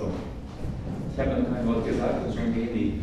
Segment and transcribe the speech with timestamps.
[0.00, 0.08] So.
[1.12, 3.00] Ich habe noch kein Wort gesagt und schon gehen die.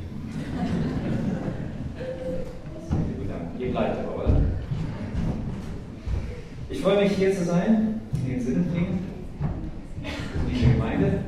[3.64, 4.42] Ihr bleibt aber, oder?
[6.72, 9.00] Ich freue mich, hier zu sein, in Sinnefingen,
[10.52, 11.20] liebe Gemeinde,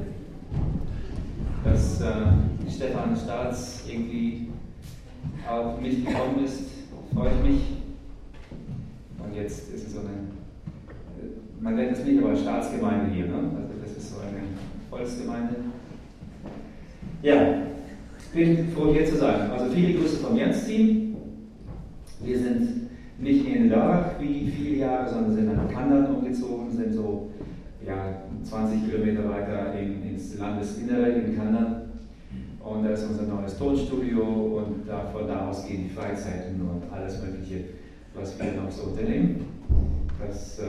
[1.64, 2.32] dass äh,
[2.68, 4.48] Stefan Staats irgendwie
[5.48, 6.64] auf mich gekommen ist,
[7.14, 7.62] freue ich mich.
[9.24, 10.10] Und jetzt ist es so eine,
[11.60, 13.36] man nennt es nicht, aber Staatsgemeinde hier, ne?
[13.36, 14.40] also das ist so eine
[14.90, 15.56] Volksgemeinde.
[17.22, 17.55] Ja,
[18.34, 19.52] bin froh hier zu sein.
[19.52, 21.18] Also viele Grüße vom Jens-Team.
[22.23, 27.30] Wir sind nicht in Lörrach wie viele Jahre, sondern sind nach Kandern umgezogen, sind so
[27.86, 31.91] ja, 20 Kilometer weiter in, ins Landesinnere in Kandern.
[32.63, 36.84] Und da ist unser neues Tonstudio und da, von da aus gehen die Freizeiten und
[36.91, 37.63] alles Mögliche,
[38.13, 39.46] was wir noch so unternehmen.
[40.20, 40.63] Das äh,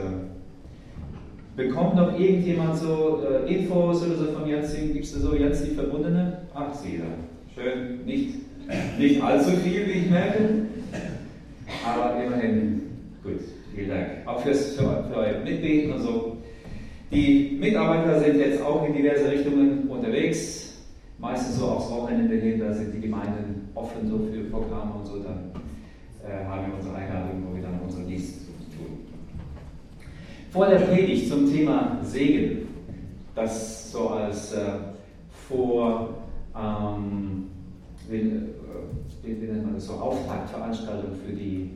[1.67, 4.93] bekommt noch irgendjemand so äh, Infos oder so von Janzing?
[4.93, 6.39] Gibt es da so Jens die Verbundene?
[6.53, 7.05] Ach, sie da.
[7.53, 8.05] Schön.
[8.05, 8.35] Nicht,
[8.97, 10.39] nicht allzu viel, wie ich merke.
[11.85, 12.81] Aber immerhin,
[13.23, 13.39] gut,
[13.73, 14.07] vielen Dank.
[14.25, 16.37] Auch fürs, für, für euer Mitbeten und so.
[17.11, 20.83] Die Mitarbeiter sind jetzt auch in diverse Richtungen unterwegs.
[21.19, 25.19] Meistens so aufs Wochenende hin, da sind die Gemeinden offen so für Programme und so.
[25.19, 25.51] Dann
[26.25, 28.40] äh, haben wir unsere Einladung, wo wir dann unseren Dienst.
[30.51, 32.67] Vor der Predigt zum Thema Segen,
[33.35, 34.73] das so als äh,
[35.47, 36.09] vor
[36.53, 37.45] ähm,
[38.09, 38.41] wie, äh,
[39.23, 41.69] wie, nennt man das so, Auftaktveranstaltung für die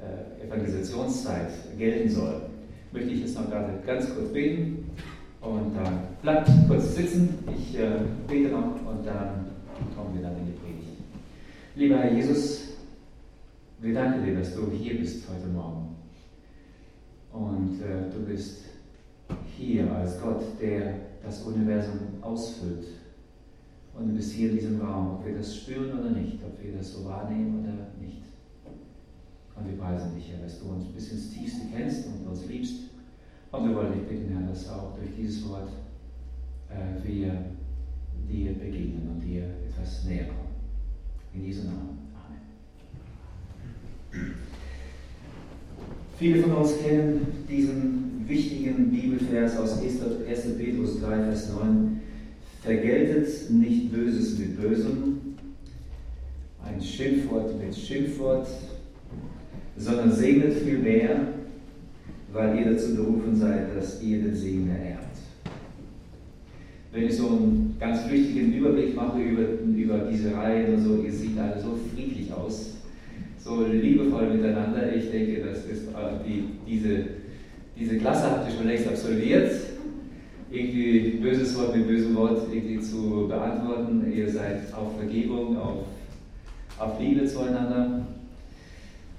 [0.00, 2.42] äh, Evangelisationszeit gelten soll,
[2.90, 4.90] möchte ich jetzt noch gerade ganz kurz beten
[5.40, 7.38] und dann äh, bleibt kurz sitzen.
[7.56, 9.46] Ich äh, bete noch und dann
[9.96, 10.98] kommen wir dann in die Predigt.
[11.76, 12.64] Lieber Herr Jesus,
[13.80, 15.87] wir danken dir, dass du hier bist heute Morgen.
[17.32, 18.62] Und äh, du bist
[19.56, 22.86] hier als Gott, der das Universum ausfüllt
[23.98, 26.72] und du bist hier in diesem Raum, ob wir das spüren oder nicht, ob wir
[26.72, 28.22] das so wahrnehmen oder nicht.
[29.56, 32.90] Und wir preisen dich, Herr, dass du uns bis ins Tiefste kennst und uns liebst.
[33.50, 35.70] Und wir wollen dich bitten, Herr, dass auch durch dieses Wort
[36.70, 37.44] äh, wir
[38.28, 40.54] dir begegnen und dir etwas näher kommen.
[41.34, 41.98] In Jesu Namen.
[44.12, 44.34] Amen.
[46.18, 50.58] Viele von uns kennen diesen wichtigen Bibelvers aus 1.
[50.58, 52.00] Petrus 3, Vers 9.
[52.60, 55.36] Vergeltet nicht Böses mit Bösem,
[56.64, 58.48] ein Schimpfwort mit Schimpfwort,
[59.76, 61.28] sondern segnet vielmehr,
[62.32, 65.18] weil ihr dazu berufen seid, dass ihr den Segen ererbt.
[66.92, 71.12] Wenn ich so einen ganz flüchtigen Überblick mache über, über diese Reihen und so, ihr
[71.12, 72.78] seht alle so friedlich aus,
[73.48, 74.94] so liebevoll miteinander.
[74.94, 75.88] Ich denke, das ist
[76.26, 77.04] die, diese,
[77.78, 79.50] diese Klasse habt ihr schon längst absolviert
[80.50, 84.10] irgendwie böses Wort mit bösem Wort irgendwie zu beantworten.
[84.14, 85.84] Ihr seid auf Vergebung, auf,
[86.78, 88.06] auf Liebe zueinander.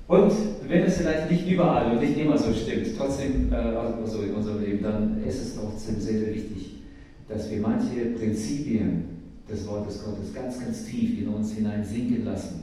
[0.08, 0.32] Und
[0.68, 4.64] wenn es vielleicht nicht überall und nicht immer so stimmt, trotzdem äh, also in unserem
[4.64, 6.80] Leben, dann ist es trotzdem sehr, sehr wichtig,
[7.28, 9.04] dass wir manche Prinzipien
[9.48, 12.59] des Wortes Gottes ganz, ganz tief in uns hinein sinken lassen,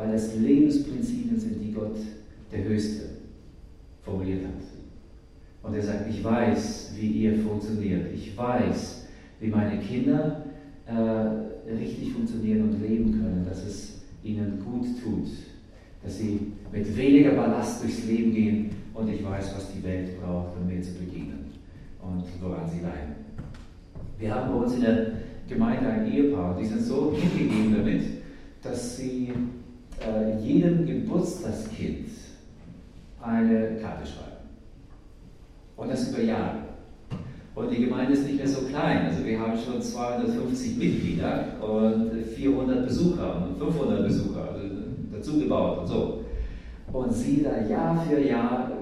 [0.00, 1.98] weil es Lebensprinzipien sind, die Gott,
[2.50, 3.10] der Höchste,
[4.02, 4.62] formuliert hat.
[5.62, 8.06] Und er sagt, ich weiß, wie ihr funktioniert.
[8.14, 9.08] Ich weiß,
[9.40, 10.46] wie meine Kinder
[10.86, 15.28] äh, richtig funktionieren und leben können, dass es ihnen gut tut,
[16.02, 20.56] dass sie mit weniger Ballast durchs Leben gehen und ich weiß, was die Welt braucht,
[20.58, 21.44] um mir zu begegnen
[22.00, 23.16] und woran sie leiden.
[24.18, 25.06] Wir haben bei uns in der
[25.46, 28.02] Gemeinde ein Ehepaar die sind so hingegeben damit,
[28.62, 29.32] dass sie
[30.00, 32.08] äh, jedem Geburtstagskind
[33.22, 34.30] eine Karte schreiben.
[35.76, 36.58] Und das über Jahre.
[37.54, 39.06] Und die Gemeinde ist nicht mehr so klein.
[39.06, 44.66] Also wir haben schon 250 Mitglieder und 400 Besucher und 500 Besucher also
[45.12, 46.24] dazu gebaut und so.
[46.92, 48.72] Und sie da Jahr für Jahr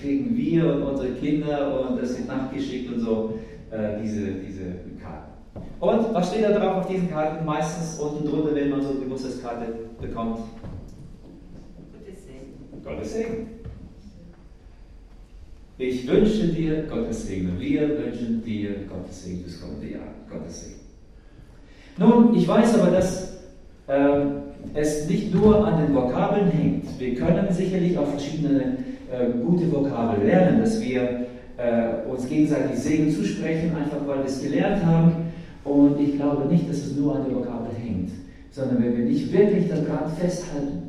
[0.00, 3.38] kriegen wir und unsere Kinder und das wird nachgeschickt und so
[3.70, 4.62] äh, diese, diese.
[5.80, 7.44] Und was steht da drauf auf diesen Karten?
[7.44, 9.66] Meistens unten drunter, wenn man so eine Geburtstagskarte
[10.00, 10.38] bekommt.
[11.92, 12.84] Gottes Segen.
[12.84, 13.46] Gottes Segen.
[15.78, 17.58] Ich wünsche dir Gottes Segen.
[17.58, 20.14] Wir wünschen dir Gottes Segen fürs kommende Jahr.
[20.30, 20.80] Gottes Segen.
[21.98, 23.38] Nun, ich weiß aber, dass
[23.88, 24.20] äh,
[24.74, 27.00] es nicht nur an den Vokabeln hängt.
[27.00, 28.78] Wir können sicherlich auch verschiedene
[29.10, 34.40] äh, gute Vokabeln lernen, dass wir äh, uns gegenseitig Segen zusprechen, einfach weil wir es
[34.40, 35.21] gelernt haben.
[35.64, 38.10] Und ich glaube nicht, dass es nur an der Vokabel hängt,
[38.50, 40.88] sondern wenn wir nicht wirklich daran festhalten,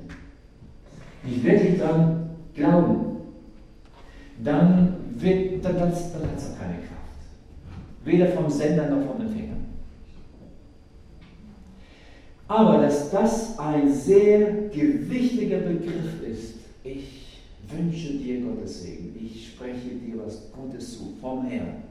[1.23, 3.17] nicht wirklich daran glauben,
[4.43, 6.93] dann, wird, dann, dann, dann hat es auch keine Kraft.
[8.03, 9.53] Weder vom Sender noch vom Empfänger.
[12.47, 19.95] Aber dass das ein sehr gewichtiger Begriff ist, ich wünsche dir Gottes Segen, ich spreche
[19.95, 21.83] dir was Gutes zu vom Herrn.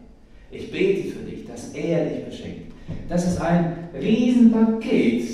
[0.50, 2.72] Ich bete für dich, dass er dich beschenkt.
[3.08, 5.25] Das ist ein Riesenpaket,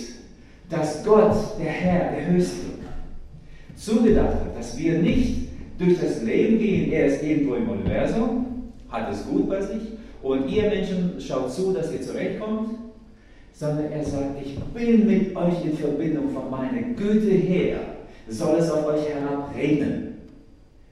[0.71, 2.67] das Gott, der Herr, der Höchste,
[3.77, 5.49] zugedacht hat, dass wir nicht
[5.79, 8.47] durch das Leben gehen, er ist irgendwo im Universum,
[8.89, 9.83] hat es gut bei sich
[10.23, 12.71] und ihr Menschen schaut zu, dass ihr zurechtkommt,
[13.53, 17.79] sondern er sagt, ich bin mit euch in Verbindung von meiner Güte her,
[18.29, 20.19] soll es auf euch herabregnen,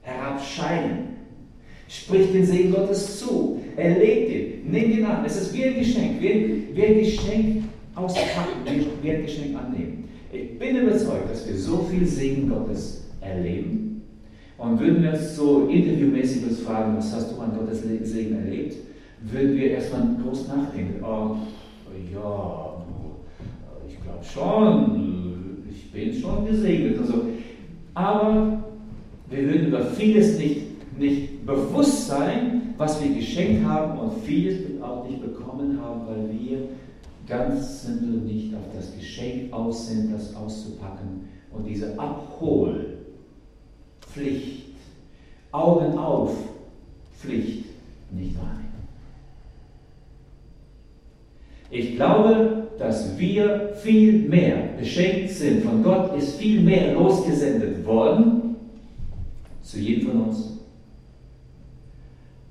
[0.01, 1.16] herabscheinen.
[1.87, 5.23] Spricht den Segen Gottes zu, erlebt ihn, nehmt ihn an.
[5.25, 7.63] Es ist wie ein Geschenk, wie ein, wie ein Geschenk
[7.95, 8.65] auspacken,
[9.01, 10.09] wie ein Geschenk annehmen.
[10.31, 14.01] Ich bin überzeugt, dass wir so viel Segen Gottes erleben.
[14.57, 18.75] Und würden wir uns so interviewmäßig uns fragen, was hast du an Gottes Segen erlebt,
[19.21, 21.03] würden wir erstmal groß nachdenken.
[21.03, 21.37] Oh,
[22.13, 22.83] ja,
[23.87, 26.99] ich glaube schon, ich bin schon gesegnet.
[26.99, 27.25] Also,
[27.93, 28.63] aber
[29.29, 30.61] wir würden über vieles nicht,
[30.99, 36.59] nicht bewusst sein, was wir geschenkt haben und vieles auch nicht bekommen haben, weil wir
[37.25, 42.97] ganz simpel nicht auf das Geschenk aus sind, das auszupacken und diese Abholpflicht,
[45.51, 46.35] Augen auf
[47.17, 47.65] Pflicht
[48.11, 48.67] nicht wahrnehmen.
[51.71, 55.63] Ich glaube, dass wir viel mehr beschenkt sind.
[55.63, 58.55] Von Gott ist viel mehr losgesendet worden,
[59.63, 60.56] zu jedem von uns,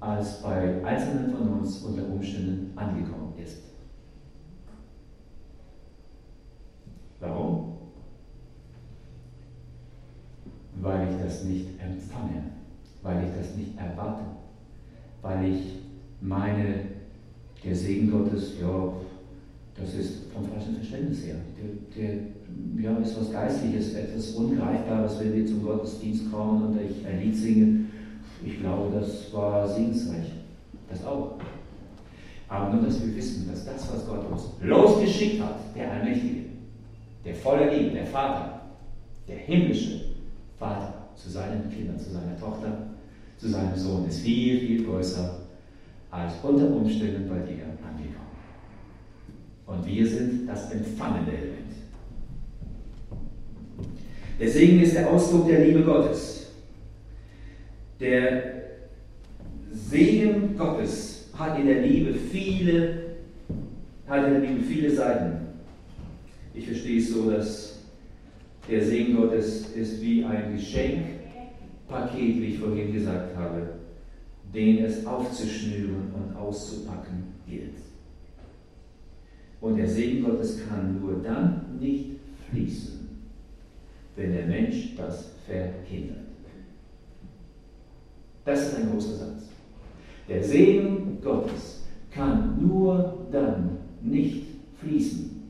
[0.06, 3.58] als bei einzelnen von uns unter Umständen angekommen ist.
[7.18, 7.72] Warum?
[10.80, 12.42] Weil ich das nicht empfange,
[13.02, 14.24] weil ich das nicht erwarte,
[15.22, 15.80] weil ich
[16.20, 16.82] meine,
[17.64, 18.92] der Segen Gottes, ja,
[19.74, 21.36] das ist vom falschen Verständnis her.
[21.56, 27.04] Der, der ja, ist was Geistliches, etwas Ungreifbares, wenn wir zum Gottesdienst kommen und ich
[27.04, 27.85] ein Lied singe.
[28.46, 30.30] Ich glaube, das war segensreich.
[30.88, 31.32] Das auch.
[32.48, 36.42] Aber nur, dass wir wissen, dass das, was Gott uns losgeschickt hat, der Allmächtige,
[37.24, 38.60] der voller Liebe, der Vater,
[39.26, 40.00] der himmlische
[40.56, 42.86] Vater zu seinen Kindern, zu seiner Tochter,
[43.36, 45.40] zu seinem Sohn, ist viel, viel größer
[46.12, 48.14] als unter Umständen bei dir angekommen.
[49.66, 51.56] Und wir sind das empfangende Element.
[54.38, 56.35] Der Segen ist der Ausdruck der Liebe Gottes.
[58.00, 58.62] Der
[59.72, 63.16] Segen Gottes hat in der Liebe viele,
[64.06, 65.46] hat in der Liebe viele Seiten.
[66.54, 67.78] Ich verstehe es so, dass
[68.68, 73.68] der Segen Gottes ist wie ein Geschenkpaket, wie ich vorhin gesagt habe,
[74.54, 77.76] den es aufzuschnüren und auszupacken gilt.
[79.60, 82.10] Und der Segen Gottes kann nur dann nicht
[82.50, 83.08] fließen,
[84.16, 86.25] wenn der Mensch das verhindert.
[88.46, 89.42] Das ist ein großer Satz.
[90.28, 91.82] Der Segen Gottes
[92.12, 94.46] kann nur dann nicht
[94.80, 95.42] fließen,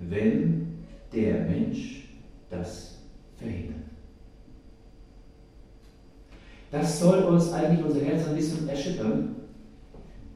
[0.00, 0.66] wenn
[1.14, 2.08] der Mensch
[2.50, 2.98] das
[3.38, 3.76] verhindert.
[6.72, 9.36] Das soll uns eigentlich unser Herz ein bisschen erschüttern,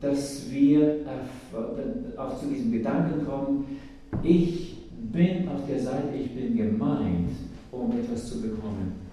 [0.01, 1.01] dass wir
[2.17, 3.79] auch zu diesem Gedanken kommen,
[4.23, 4.79] ich
[5.13, 7.31] bin auf der Seite, ich bin gemeint,
[7.71, 9.05] um etwas zu bekommen.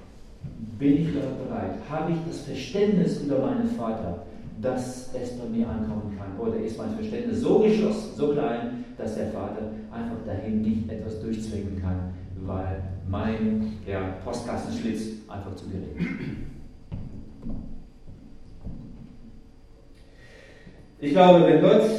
[0.80, 1.76] Bin ich da bereit?
[1.90, 4.24] Habe ich das Verständnis über meinen Vater,
[4.62, 6.40] dass es bei mir ankommen kann?
[6.40, 11.22] Oder ist mein Verständnis so geschlossen, so klein, dass der Vater einfach dahin nicht etwas
[11.22, 12.14] durchzwingen kann,
[12.46, 16.08] weil mein ja, Postkassenschlitz einfach zu gering ist?
[21.04, 21.90] Ich glaube, wenn Gott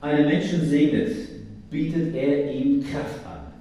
[0.00, 1.14] einen Menschen segnet,
[1.70, 3.52] bietet er ihm Kraft an.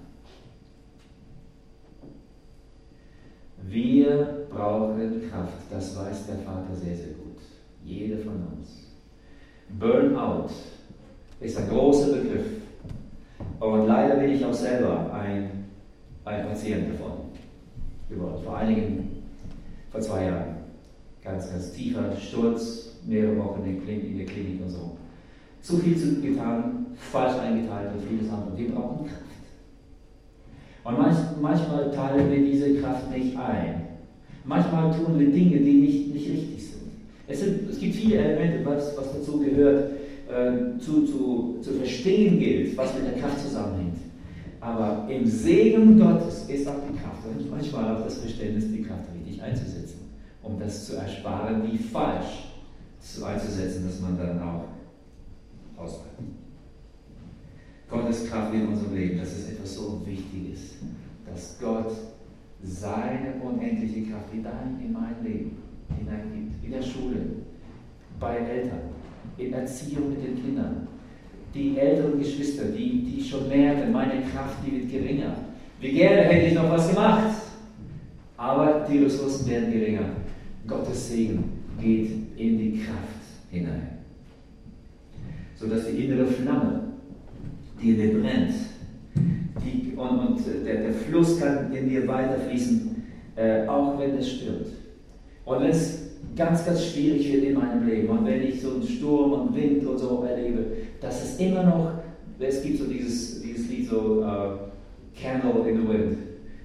[3.69, 7.37] Wir brauchen Kraft, das weiß der Vater sehr, sehr gut.
[7.83, 8.93] Jeder von uns.
[9.77, 10.49] Burnout
[11.41, 12.45] ist ein großer Begriff.
[13.59, 15.65] Und leider bin ich auch selber ein,
[16.23, 17.27] ein Patient davon.
[18.43, 19.23] Vor einigen,
[19.91, 20.55] vor zwei Jahren.
[21.21, 24.97] Ganz, ganz tiefer Sturz, mehrere Wochen in der Klinik, und so.
[25.61, 28.57] Zu viel getan, falsch eingeteilt und vieles andere.
[28.57, 29.26] Wir brauchen Kraft.
[30.87, 33.87] Und manch, manchmal teilen wir diese Kraft nicht ein.
[34.45, 36.91] Manchmal tun wir Dinge, die nicht, nicht richtig sind.
[37.27, 39.91] Es, sind, es gibt viele Elemente, was, was dazu gehört,
[40.29, 43.97] äh, zu, zu, zu verstehen gilt, was mit der Kraft zusammenhängt.
[44.61, 49.03] Aber im Segen Gottes ist auch die Kraft und manchmal auch das Verständnis, die Kraft
[49.13, 50.09] richtig einzusetzen,
[50.41, 52.45] um das zu ersparen, wie falsch
[53.25, 56.36] einzusetzen, dass man dann auch ausbleibt.
[57.89, 59.19] Gott Gottes Kraft in unserem Leben.
[59.19, 60.75] Das ist etwas so Wichtiges,
[61.25, 61.91] dass Gott
[62.63, 65.57] seine unendliche Kraft hinein in mein Leben
[65.97, 66.63] hineingibt.
[66.63, 67.17] In der Schule,
[68.19, 68.79] bei Eltern,
[69.37, 70.87] in Erziehung mit den Kindern.
[71.53, 75.35] Die älteren Geschwister, die, die schon merken, meine Kraft, die wird geringer.
[75.79, 77.35] Wie gerne hätte ich noch was gemacht.
[78.35, 80.09] Aber die Ressourcen werden geringer.
[80.67, 81.43] Gottes Segen
[81.81, 83.87] geht in die Kraft hinein.
[85.55, 86.86] Sodass die innere Flamme,
[87.81, 88.53] die brennt,
[89.63, 93.03] die, und, und der, der, Fluss kann in dir weiterfließen,
[93.35, 94.67] äh, auch wenn es stürmt.
[95.45, 99.33] Und es ganz, ganz schwierig wird in meinem Leben und wenn ich so einen Sturm
[99.33, 100.65] und Wind und so erlebe,
[101.01, 101.91] dass es immer noch,
[102.39, 104.67] es gibt so dieses, dieses Lied so, uh,
[105.19, 106.17] Candle in the Wind,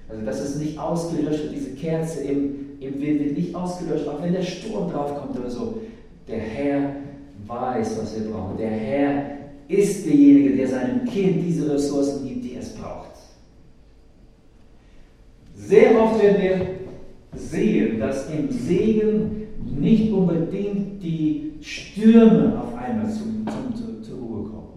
[0.09, 4.21] also dass es nicht ausgelöscht wird, diese Kerze im, im Wind wird nicht ausgelöscht, auch
[4.21, 5.81] wenn der Sturm draufkommt oder so.
[6.27, 6.95] Der Herr
[7.47, 8.57] weiß, was wir brauchen.
[8.57, 9.02] Der Herr
[9.73, 13.09] ist derjenige, der seinem Kind diese Ressourcen gibt, die es braucht.
[15.55, 19.47] Sehr oft werden wir sehen, dass im Segen
[19.79, 24.67] nicht unbedingt die Stürme auf einmal zum, zum, zum, zur Ruhe kommen.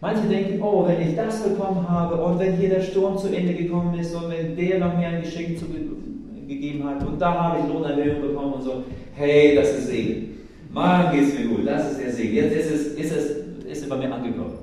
[0.00, 3.54] Manche denken, oh, wenn ich das bekommen habe und wenn hier der Sturm zu Ende
[3.54, 5.66] gekommen ist und wenn der noch mir ein Geschenk zu,
[6.52, 10.28] gegeben hat und da habe ich Lohnerhöhung bekommen und so, hey, das ist Segen.
[10.72, 12.34] Mann, geht es mir gut, das ist der Segen.
[12.34, 13.41] Jetzt ist es, ist es
[13.72, 14.58] ist bei mir angekommen.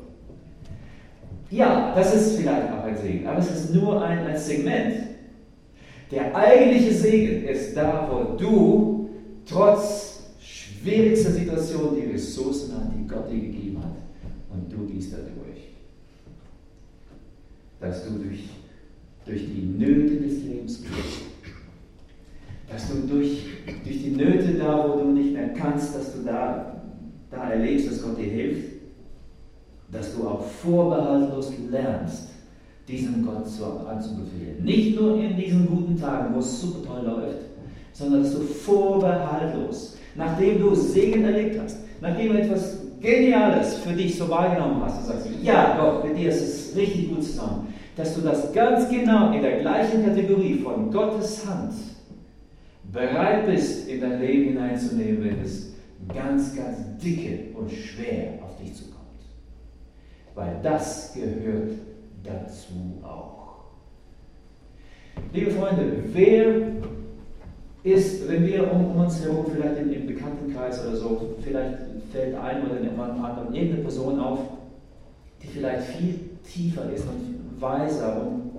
[1.52, 4.96] Ja, das ist vielleicht auch ein Segen, aber es ist nur ein, ein Segment.
[6.12, 9.10] Der eigentliche Segen ist da, wo du
[9.46, 13.96] trotz schwierigster Situation die Ressourcen hast, die Gott dir gegeben hat
[14.52, 15.60] und du gehst da durch.
[17.80, 18.50] Dass du durch,
[19.26, 21.22] durch die Nöte des Lebens gehst.
[22.70, 23.46] Dass du durch,
[23.84, 26.84] durch die Nöte da, wo du nicht mehr kannst, dass du da,
[27.32, 28.79] da erlebst, dass Gott dir hilft.
[29.92, 32.30] Dass du auch vorbehaltlos lernst,
[32.88, 34.64] diesem Gott zu, anzubefehlen.
[34.64, 37.38] Nicht nur in diesen guten Tagen, wo es super toll läuft,
[37.94, 44.18] sondern dass du vorbehaltlos, nachdem du Segen erlebt hast, nachdem du etwas Geniales für dich
[44.18, 48.16] so wahrgenommen hast, du sagst, ja Gott, mit dir ist es richtig gut zusammen, dass
[48.16, 51.74] du das ganz genau in der gleichen Kategorie von Gottes Hand
[52.92, 55.74] bereit bist, in dein Leben hineinzunehmen, wenn es
[56.14, 58.89] ganz, ganz dicke und schwer auf dich zukommt.
[60.36, 61.72] Weil das gehört
[62.24, 63.40] dazu auch.
[65.34, 66.46] Liebe Freunde, wer
[67.84, 71.78] ist, wenn wir um, uns herum, vielleicht im, im Bekanntenkreis oder so, vielleicht
[72.12, 74.40] fällt ein oder jemand anderen irgendeine Person auf,
[75.42, 78.52] die vielleicht viel tiefer ist und weiser und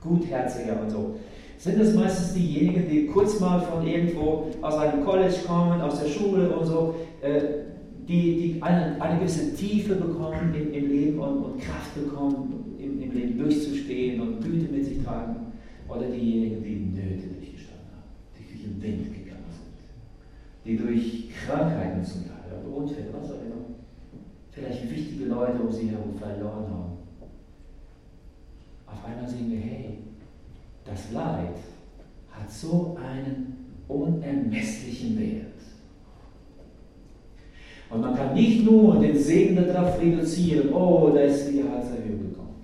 [0.00, 1.16] gutherziger und so.
[1.58, 6.08] Sind es meistens diejenigen, die kurz mal von irgendwo aus einem College kommen, aus der
[6.08, 7.67] Schule und so, äh,
[8.08, 13.02] die, die eine, eine gewisse Tiefe bekommen im, im Leben und, und, Kraft bekommen, im,
[13.02, 15.52] im, Leben durchzustehen und Güte mit sich tragen,
[15.86, 22.02] oder diejenigen, die Nöte durchgestanden haben, die durch den Wind gegangen sind, die durch Krankheiten
[22.02, 23.76] zum Teil oder Unfälle, was auch immer,
[24.50, 26.92] vielleicht wichtige Leute um sie herum verloren haben.
[28.86, 29.98] Auf einmal sehen wir, hey,
[30.86, 31.56] das Leid
[32.30, 35.47] hat so einen unermesslichen Wert.
[37.90, 42.54] Und man kann nicht nur den Segen darauf reduzieren, oh, da ist die Gehaltserhöhung gekommen.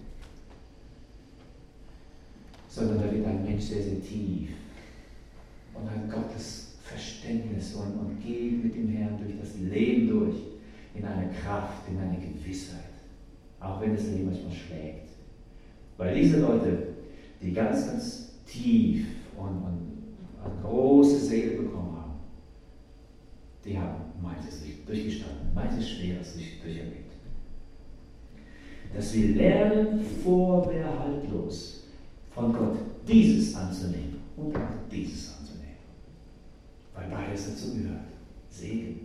[2.68, 4.50] Sondern da wird ein Mensch sehr, sehr tief
[5.74, 10.36] und hat Gottes Verständnis und, und geht mit dem Herrn durch das Leben durch,
[10.94, 12.80] in eine Kraft, in eine Gewissheit.
[13.60, 15.08] Auch wenn das Leben manchmal schlägt.
[15.96, 16.88] Weil diese Leute,
[17.40, 19.94] die ganz, ganz tief und, und
[20.44, 21.93] eine große Seele bekommen
[23.64, 27.12] die haben manches durchgestanden, manches Schweres sich durcherlebt.
[28.94, 31.84] Dass wir lernen, vorbehaltlos
[32.34, 32.76] von Gott
[33.08, 35.76] dieses anzunehmen und auch dieses anzunehmen.
[36.94, 38.04] Weil beides dazu gehört.
[38.50, 39.00] Segen.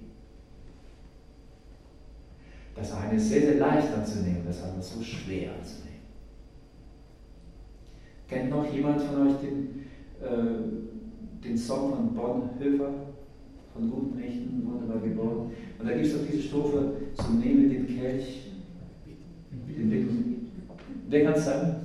[2.75, 5.89] Das eine ist sehr, sehr leicht anzunehmen, das andere so schwer anzunehmen.
[8.27, 9.85] Kennt noch jemand von euch den,
[10.21, 13.08] äh, den Song von Bonhoeffer?
[13.79, 15.51] Von guten Mächten, wunderbar geboren.
[15.79, 18.51] Und da gibt es doch diese Strophe, so nehme den Kelch,
[19.69, 20.51] den Wickeln.
[21.07, 21.75] Wer kann es sagen?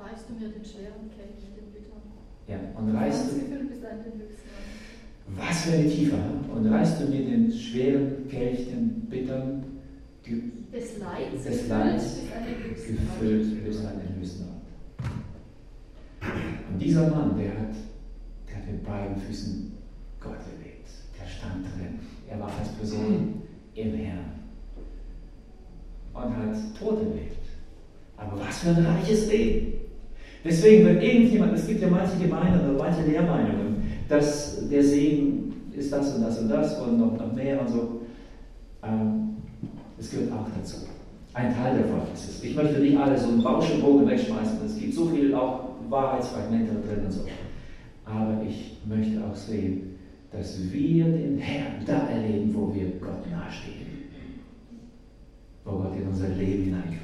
[0.00, 2.00] Reichst du mir den schweren Kelch, den bittern?
[2.48, 3.36] Ja, und reichst du.
[5.36, 6.16] Was für eine Tiefe,
[6.54, 9.64] und reichst du mir den schweren Kelch, den bittern,
[10.72, 12.20] des Leids, des Leids
[12.86, 14.62] gefüllt bis an den höchsten Ort.
[16.72, 17.74] Und dieser Mann, der hat,
[18.48, 19.72] der hat mit beiden Füßen
[20.18, 20.63] Gott erlebt.
[21.44, 21.98] Stand drin.
[22.28, 23.42] Er war als Person
[23.74, 24.34] im Herrn.
[26.14, 27.36] und hat Tod erlebt.
[28.16, 29.72] Aber was für ein reiches Leben.
[30.44, 35.92] Deswegen, wenn irgendjemand, es gibt ja manche Gemeinden oder manche Lehrmeinungen, dass der Segen ist
[35.92, 38.00] das und das und das und noch, noch mehr und so.
[38.82, 39.36] Ähm,
[39.98, 40.76] es gehört auch dazu.
[41.32, 42.44] Ein Teil davon ist es.
[42.44, 44.58] Ich möchte nicht alle so einen Bauschenbogen wegschmeißen.
[44.64, 47.22] Es gibt so viel auch Wahrheitsfragmente drin und so.
[48.04, 49.93] Aber ich möchte auch sehen,
[50.36, 53.86] dass wir den Herrn da erleben, wo wir Gott nahestehen.
[55.64, 57.00] Wo Gott in unser Leben hineingreift.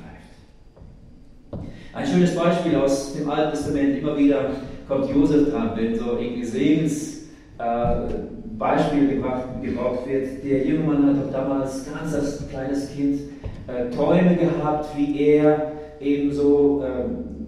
[1.92, 4.50] Ein schönes Beispiel aus dem Alten Testament, immer wieder
[4.86, 7.20] kommt Josef dran, wenn so irgendwie Segens
[7.58, 7.94] äh,
[8.58, 10.44] Beispiel gebracht, gebraucht wird.
[10.44, 13.20] Der junge Mann hat doch damals ganz als kleines Kind
[13.66, 17.39] äh, Träume gehabt, wie er eben so ähm,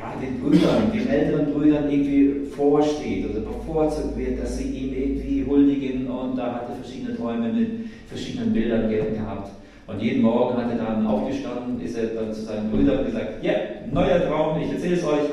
[0.00, 5.44] ja, den Brüdern, den älteren Brüdern irgendwie vorsteht oder bevorzugt wird, dass sie ihm irgendwie
[5.46, 7.70] huldigen und da hat er verschiedene Träume mit
[8.08, 9.50] verschiedenen Bildern gehabt.
[9.86, 13.52] Und jeden Morgen hat er dann aufgestanden, ist er dann zu seinen Brüdern gesagt, ja,
[13.52, 15.28] yeah, neuer Traum, ich erzähle es euch.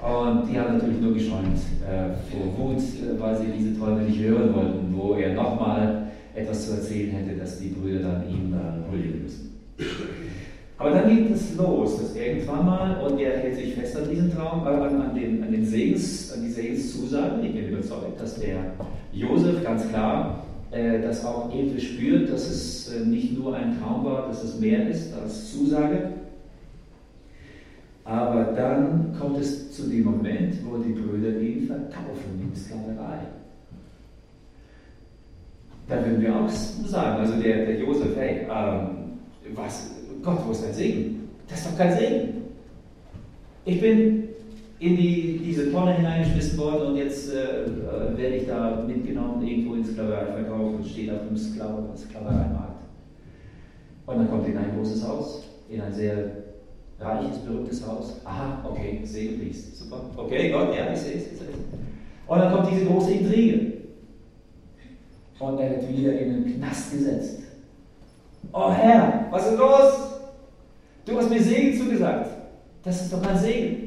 [0.00, 4.20] Und die haben natürlich nur geschäumt äh, vor Wut, äh, weil sie diese Träume nicht
[4.20, 8.90] hören wollten, wo er nochmal etwas zu erzählen hätte, dass die Brüder dann ihm äh,
[8.92, 9.58] huldigen müssen.
[10.78, 14.34] Aber dann geht es los, dass irgendwann mal, und er hält sich fest an diesen
[14.34, 17.42] Traum, äh, an, an, den, an, den Segens, an die Segenszusagen.
[17.44, 18.72] Ich bin überzeugt, dass der
[19.12, 24.04] Josef ganz klar äh, das auch irgendwie spürt, dass es äh, nicht nur ein Traum
[24.04, 26.10] war, dass es mehr ist als Zusage.
[28.04, 33.18] Aber dann kommt es zu dem Moment, wo die Brüder ihn verkaufen in Sklaverei.
[35.88, 39.18] Da würden wir auch sagen, also der, der Josef, hey, ähm,
[39.54, 39.95] was,
[40.26, 41.28] Gott, wo ist dein Segen?
[41.48, 42.28] Das ist doch kein Segen.
[43.64, 44.24] Ich bin
[44.80, 49.74] in die, diese Tonne hineingeschmissen worden und jetzt äh, äh werde ich da mitgenommen, irgendwo
[49.74, 52.82] in Sklaverei verkauft und stehe auf dem Sklavereimarkt.
[54.06, 56.16] Und dann kommt in ein großes Haus, in ein sehr
[56.98, 58.20] reiches, berühmtes Haus.
[58.24, 59.76] Aha, okay, Segen fließt.
[59.76, 60.00] Super.
[60.16, 61.24] Okay, Gott, ja, ich sehe es.
[62.26, 63.72] Und dann kommt diese große Intrige.
[65.38, 67.42] Und er wird wieder in den Knast gesetzt.
[68.52, 70.15] Oh Herr, was ist los?
[71.06, 72.30] Du hast mir Segen zugesagt.
[72.82, 73.86] Das ist doch ein Segen.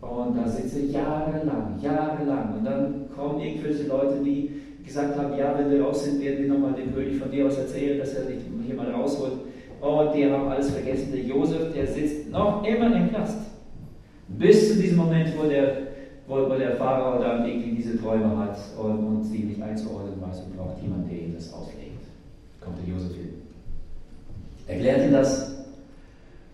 [0.00, 2.54] Und da sitze ich jahrelang, jahrelang.
[2.58, 4.50] Und dann kommen irgendwelche Leute, die
[4.84, 7.58] gesagt haben, ja, wenn wir raus sind, werden wir nochmal dem König von dir aus
[7.58, 9.34] erzählen, dass er dich hier mal rausholt.
[9.80, 11.12] Und die haben alles vergessen.
[11.12, 13.38] Der Josef, der sitzt noch immer im Knast.
[14.26, 15.76] Bis zu diesem Moment, wo der,
[16.26, 20.56] wo, der Pharao dann irgendwie diese Träume hat und, und sie nicht einzuordnen weiß und
[20.56, 22.02] braucht jemand, der ihm das auslegt.
[22.60, 23.28] Kommt der Josef hin.
[24.66, 25.47] Erklärt ihm das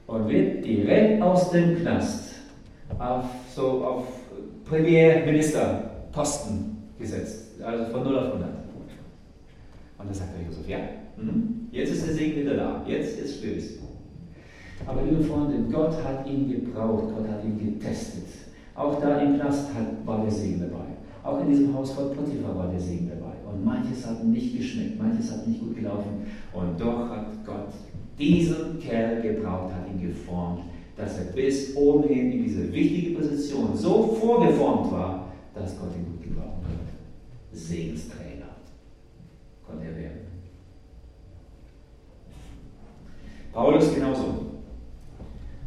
[0.07, 2.35] und wird direkt aus dem Knast
[2.99, 4.05] auf, so auf
[4.69, 7.61] Premierministerposten gesetzt.
[7.63, 8.49] Also von 0 auf 100.
[9.99, 10.79] Und dann sagt der Josef, ja,
[11.17, 11.69] Mhm.
[11.71, 12.85] Jetzt ist der Segen wieder da.
[12.87, 13.79] Jetzt ist Stöß.
[14.87, 18.27] Aber liebe Freunde, Gott hat ihn gebraucht, Gott hat ihn getestet.
[18.75, 19.71] Auch da im Knast
[20.05, 20.85] war der Segen dabei.
[21.23, 23.33] Auch in diesem Haus von Potiphar war der Segen dabei.
[23.51, 26.27] Und manches hat nicht geschmeckt, manches hat nicht gut gelaufen.
[26.53, 27.73] Und doch hat Gott
[28.19, 30.61] diesen Kerl gebraucht, hat ihn geformt,
[30.97, 36.07] dass er bis oben hin in diese wichtige Position so vorgeformt war, dass Gott ihn
[36.07, 36.93] gut gebrauchen konnte.
[37.53, 38.47] Segensträger
[39.67, 40.21] konnte er werden.
[43.53, 44.25] Paulus genauso.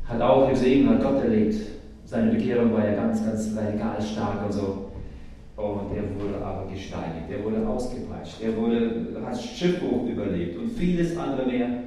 [0.06, 1.56] Hat auch den Segen, hat Gott erlebt.
[2.06, 4.92] Seine Bekehrung war ja ganz, ganz radikal stark und so.
[5.58, 11.18] Und er wurde aber gesteinigt, er wurde ausgepeitscht, er wurde, hat Schiffbruch überlebt und vieles
[11.18, 11.87] andere mehr.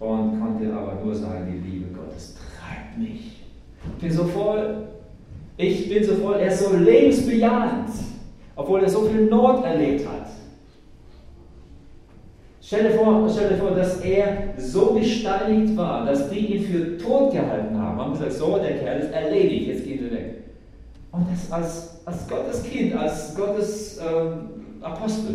[0.00, 3.42] Und konnte aber nur sagen, die Liebe Gottes treibt mich.
[3.84, 4.88] Ich bin so voll,
[5.58, 7.90] ich bin so voll, er ist so lebensbejahend,
[8.56, 10.26] obwohl er so viel Not erlebt hat.
[12.62, 16.96] Stell dir, vor, stell dir vor, dass er so gesteinigt war, dass die ihn für
[16.96, 17.98] tot gehalten haben.
[17.98, 20.44] Haben gesagt, so, der Kerl ist erledigt, jetzt geht er weg.
[21.12, 25.34] Und das als, als Gottes Kind, als Gottes ähm, Apostel.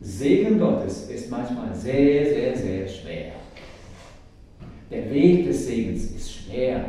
[0.00, 3.32] Segen Gottes ist manchmal sehr, sehr, sehr schwer.
[4.90, 6.84] Der Weg des Segens ist schwer.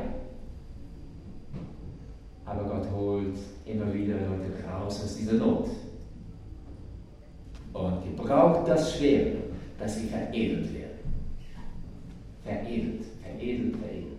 [2.46, 5.70] Aber Gott holt immer wieder Leute raus aus dieser Not
[7.74, 9.38] und gebraucht das Schwere,
[9.80, 10.88] dass sie veredelt werden.
[12.44, 14.18] Veredelt, veredelt, veredelt.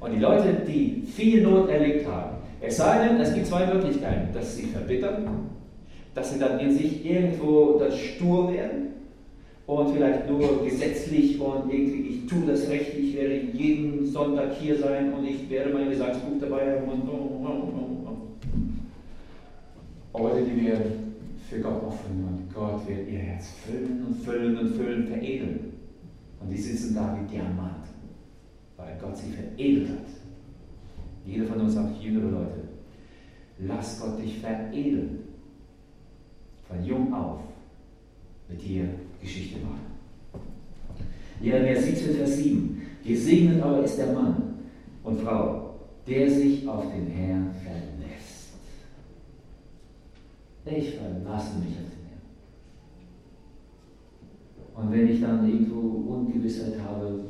[0.00, 4.32] Und die Leute, die viel Not erlebt haben, es sei denn, es gibt zwei Möglichkeiten,
[4.34, 5.50] dass sie verbittern,
[6.16, 8.86] dass sie dann in sich irgendwo das stur werden
[9.66, 14.78] und vielleicht nur gesetzlich und irgendwie, ich tue das Recht, ich werde jeden Sonntag hier
[14.78, 18.08] sein und ich werde mein Gesangsbuch dabei haben und oh, oh,
[20.14, 20.18] oh.
[20.18, 21.16] Oder die werden
[21.50, 25.72] für Gott offen und Gott wird ihr Herz füllen und füllen und füllen, veredeln.
[26.40, 27.84] Und die sitzen da wie Diamant,
[28.78, 30.06] weil Gott sie veredelt hat.
[31.26, 32.62] Jeder von uns, auch jüngere Leute,
[33.58, 35.25] lass Gott dich veredeln.
[36.68, 37.40] Von jung auf
[38.48, 38.88] mit dir
[39.20, 39.80] Geschichte machen.
[41.40, 42.82] Jeremia 17, Vers 7.
[43.04, 44.54] Gesegnet aber ist der Mann
[45.04, 45.74] und Frau,
[46.06, 48.54] der sich auf den Herrn verlässt.
[50.64, 52.06] Ich verlasse mich auf den
[54.74, 54.86] Herrn.
[54.86, 57.20] Und wenn ich dann irgendwo Ungewissheit habe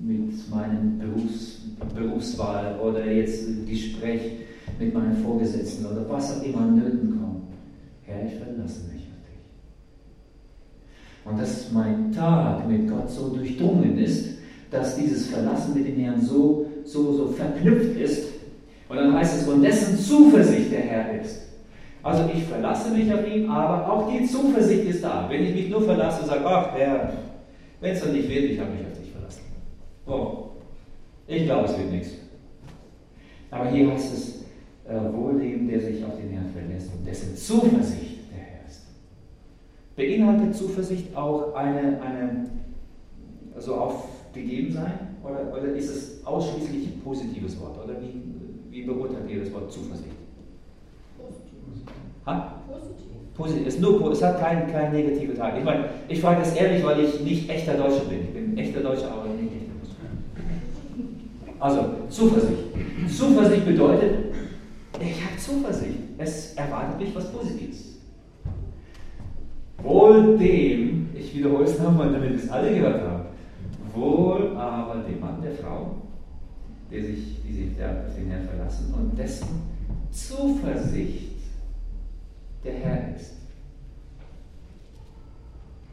[0.00, 1.62] mit meinem Berufs,
[1.94, 4.32] Berufswahl oder jetzt Gespräch
[4.78, 7.43] mit meinen Vorgesetzten oder was auch immer Nöten kommt,
[8.06, 9.40] Herr, ich verlasse mich auf dich.
[11.24, 14.38] Und dass mein Tag mit Gott so durchdrungen ist,
[14.70, 18.28] dass dieses Verlassen mit dem Herrn so, so, so verknüpft ist.
[18.88, 21.40] Und dann heißt es, von dessen Zuversicht der Herr ist.
[22.02, 25.26] Also ich verlasse mich auf ihn, aber auch die Zuversicht ist da.
[25.30, 27.12] Wenn ich mich nur verlasse und sage, ach Herr,
[27.80, 29.40] wenn es dann nicht wird, ich habe mich auf dich verlassen.
[30.06, 30.50] Oh,
[31.26, 32.10] ich glaube, es wird nichts.
[33.50, 34.33] Aber hier heißt es,
[34.86, 38.86] äh, Wohlleben, der sich auf den Herrn verlässt und dessen Zuversicht der Herr ist.
[39.96, 42.46] Beinhaltet Zuversicht auch eine, eine
[43.54, 44.92] also aufgegeben sein?
[45.22, 47.78] Oder, oder ist es ausschließlich ein positives Wort?
[47.82, 48.20] Oder wie,
[48.70, 50.10] wie beurteilt ihr das Wort Zuversicht?
[51.16, 51.54] Positiv.
[52.26, 52.60] Ha?
[52.68, 53.04] Positiv.
[53.34, 53.66] Positiv.
[53.66, 55.58] Es, nur, es hat keinen kein negativen Teil.
[55.58, 58.20] Ich meine, ich frage das ehrlich, weil ich nicht echter Deutscher bin.
[58.20, 59.94] Ich bin echter Deutscher, aber nicht echter Deutscher.
[61.58, 62.58] Also, Zuversicht.
[63.08, 64.33] Zuversicht bedeutet,
[65.00, 65.98] ich habe Zuversicht.
[66.18, 67.98] Es erwartet mich was Positives.
[69.82, 73.24] Wohl dem, ich wiederhole es nochmal, damit es alle gehört haben,
[73.92, 75.96] wohl aber dem Mann, der Frau,
[76.90, 79.62] der sich, die sich auf den Herrn verlassen und dessen
[80.10, 81.32] Zuversicht
[82.64, 83.32] der Herr ist.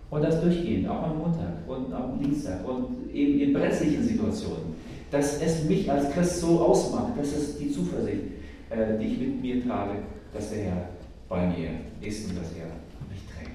[0.10, 4.76] Und das durchgehend, auch am Montag und am Dienstag und eben in brenzlichen Situationen,
[5.10, 8.41] dass es mich als Christ so ausmacht, dass es die Zuversicht,
[8.72, 10.00] äh, die ich mit mir trage,
[10.34, 10.90] dass der Herr
[11.28, 11.70] bei mir
[12.02, 12.68] ist und dass er
[13.10, 13.52] mich trägt.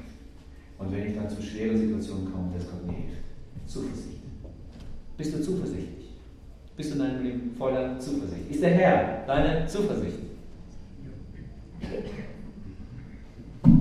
[0.79, 3.23] Und wenn ich dann zu schweren Situationen komme, dass Gott mir hilft.
[3.67, 4.21] Zuversicht.
[5.17, 6.13] Bist du zuversichtlich?
[6.77, 8.51] Bist du in deinem Leben voller Zuversicht?
[8.51, 10.19] Ist der Herr deine Zuversicht?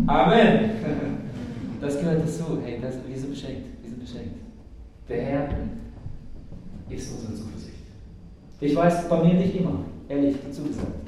[0.07, 0.71] Amen.
[1.81, 2.59] Das gehört dazu.
[2.63, 3.63] Hey, das, wir sind beschenkt.
[3.83, 4.35] Wir sind beschenkt.
[5.07, 5.49] Der Herr
[6.89, 7.75] ist unsere Zuversicht.
[8.59, 11.05] Ich weiß, bei mir nicht immer, ehrlich dazu gesagt,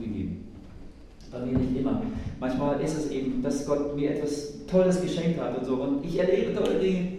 [0.00, 0.48] gegeben.
[1.30, 2.02] Bei mir nicht immer.
[2.38, 5.74] Manchmal ist es eben, dass Gott mir etwas Tolles geschenkt hat und so.
[5.74, 7.16] Und ich erlebe tolle Dinge.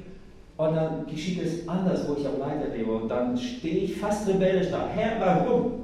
[0.57, 2.91] Und dann geschieht es anders, wo ich auch Leid erlebe.
[2.91, 4.87] Und dann stehe ich fast rebellisch da.
[4.87, 5.83] Herr, warum?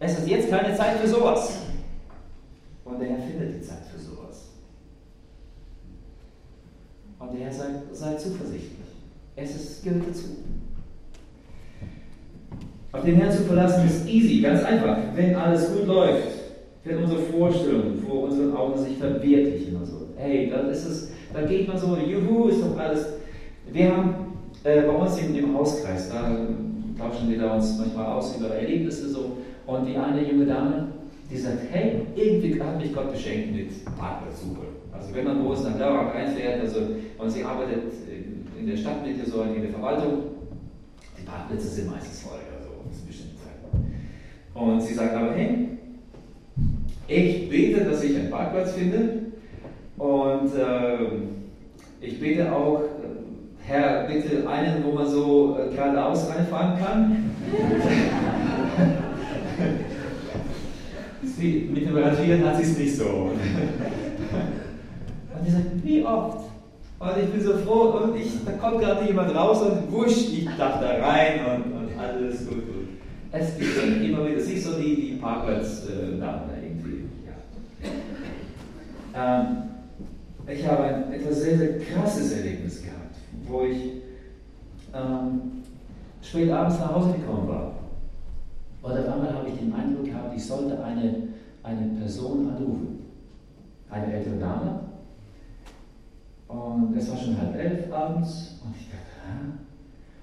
[0.00, 1.58] Es ist jetzt keine Zeit für sowas.
[2.84, 4.48] Und der Herr findet die Zeit für sowas.
[7.20, 8.72] Und der Herr sagt, sei zuversichtlich.
[9.36, 10.24] Es ist, gehört dazu.
[12.92, 14.98] Auf den Herrn zu verlassen ist easy, ganz einfach.
[15.14, 16.28] Wenn alles gut läuft,
[16.84, 20.08] wenn unsere Vorstellungen vor unseren Augen sich verwirklichen und so.
[20.16, 23.06] Hey, dann ist es, dann geht man so, juhu, ist doch alles.
[23.72, 24.14] Wir haben
[24.64, 26.36] äh, bei uns in dem Hauskreis, da
[26.98, 29.38] tauschen wir da uns manchmal aus über Erlebnisse so.
[29.66, 30.88] Und die eine junge Dame,
[31.30, 34.66] die sagt, hey, irgendwie hat mich Gott beschenkt mit Parkplatzsuche.
[34.92, 36.80] Also wenn man groß nach Laurak einfährt, also,
[37.16, 37.84] und sie arbeitet
[38.60, 40.24] in der Stadtmitte, so in der Verwaltung,
[41.18, 42.38] die Parkplätze sind meistens voll,
[44.54, 45.68] Und sie sagt aber, hey,
[47.08, 49.22] ich bete, dass ich einen Parkplatz finde
[49.96, 50.98] und äh,
[52.00, 52.86] ich bete auch, äh,
[53.64, 57.30] Herr, bitte einen, wo man so äh, geradeaus reinfahren kann.
[61.22, 63.04] sie, mit dem Rangieren hat sie es nicht so.
[65.42, 66.38] Und ich sage, wie oft?
[66.98, 70.46] Und ich bin so froh und ich, da kommt gerade jemand raus und wusch, ich
[70.56, 72.62] darf da rein und, und alles gut.
[73.34, 77.08] Es gibt immer wieder, siehst du die, die Parkplatz-Damen äh, irgendwie.
[79.14, 79.40] Ja.
[79.40, 79.46] Ähm,
[80.46, 83.16] ich habe ein etwas sehr, sehr krasses Erlebnis gehabt,
[83.48, 84.02] wo ich
[84.92, 85.62] ähm,
[86.20, 87.72] spät abends nach Hause gekommen war.
[88.82, 91.28] Und auf einmal habe ich den Eindruck gehabt, ich sollte eine,
[91.62, 92.98] eine Person anrufen.
[93.88, 94.80] Eine ältere Dame.
[96.48, 98.60] Und es war schon halb elf abends.
[98.62, 99.71] Und ich dachte, Hä?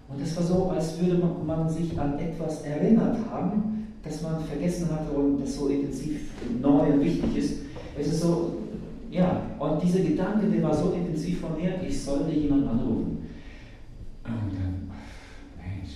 [0.09, 4.89] Und es war so, als würde man, sich an etwas erinnert haben, das man vergessen
[4.91, 7.59] hatte und das so intensiv neu und wichtig ist.
[7.97, 8.53] Es ist so,
[9.11, 13.29] ja, und dieser Gedanke, der war so intensiv von mir, ich sollte jemanden anrufen.
[14.23, 14.89] Und dann,
[15.57, 15.91] Mensch,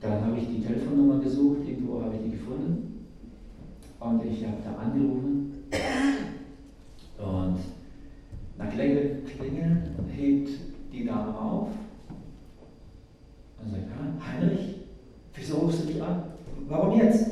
[0.00, 3.06] dann habe ich die Telefonnummer gesucht, irgendwo habe ich die gefunden.
[4.00, 5.34] Und ich habe da angerufen
[7.18, 7.58] Und
[8.58, 9.22] nach Klingeln
[10.14, 10.50] hebt
[10.92, 11.68] die Dame auf
[13.64, 14.76] und sagt, ah, Heinrich,
[15.34, 16.22] wieso rufst du mich an?
[16.68, 17.30] Warum jetzt?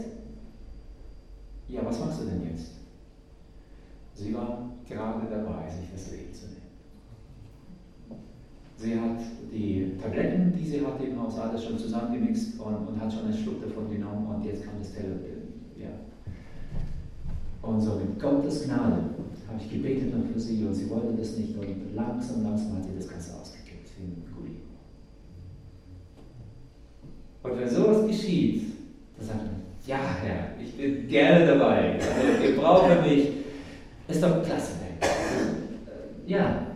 [1.68, 2.72] Ja, was machst du denn jetzt?
[4.14, 6.62] Sie war gerade dabei, sich das Leben zu nehmen.
[8.76, 9.20] Sie hat
[9.52, 13.34] die Tabletten, die sie hatte im Haus, alles schon zusammengemixt und, und hat schon einen
[13.34, 15.20] Schluck davon genommen und jetzt kam das Telefon.
[15.78, 15.88] Ja.
[17.62, 18.98] Und so mit Gottes Gnade
[19.48, 22.96] habe ich gebetet für sie und sie wollte das nicht und langsam, langsam hat sie
[22.96, 24.56] das Ganze ausgekippt ein Gulli.
[27.42, 28.62] Und wenn sowas geschieht,
[29.18, 33.28] dann sagt man, ja Herr, ich bin gerne dabei, also, ihr braucht mich,
[34.08, 34.72] ist doch klasse.
[36.26, 36.66] Ja,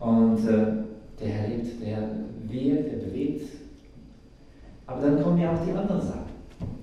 [0.00, 1.98] und äh, der Herr lebt, der
[2.48, 3.48] wirkt, der bewegt.
[4.86, 6.30] Aber dann kommen ja auch die anderen Sachen,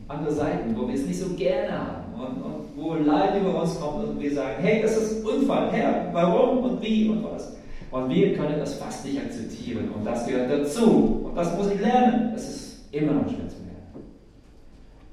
[0.07, 3.79] andere Seiten, wo wir es nicht so gerne haben und, und wo Leid über uns
[3.79, 7.55] kommt und wir sagen, hey, das ist Unfall, Herr, warum und wie und was.
[7.91, 12.31] Und wir können das fast nicht akzeptieren und das gehört dazu das muss ich lernen.
[12.33, 14.05] Das ist immer noch schwer zu lernen.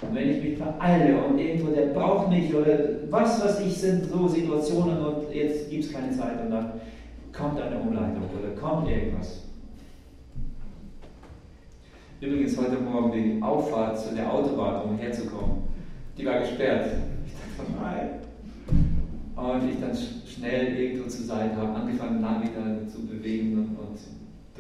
[0.03, 2.79] Und wenn ich mich vereile und irgendwo der braucht mich oder
[3.11, 6.73] was was ich sind so Situationen und jetzt gibt es keine Zeit und dann
[7.33, 9.43] kommt eine Umleitung oder kommt irgendwas.
[12.21, 15.65] Übrigens heute Morgen die Auffahrt zu der Autobahn, um herzukommen,
[16.17, 16.91] die war gesperrt.
[17.27, 18.11] Ich dachte, nein.
[19.35, 23.99] Und ich dann schnell irgendwo zur Seite habe, angefangen Nachmittag zu bewegen und, und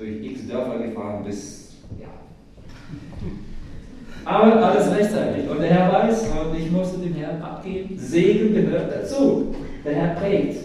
[0.03, 2.09] durch x Dörfer gefahren bis, ja.
[4.25, 5.49] Aber alles rechtzeitig.
[5.49, 9.55] Und der Herr weiß, und ich musste dem Herrn abgeben, Segen gehört dazu.
[9.85, 10.59] Der Herr prägt.